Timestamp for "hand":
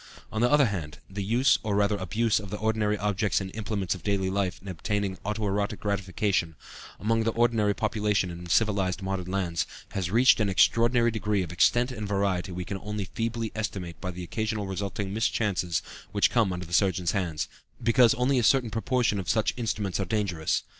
0.65-0.97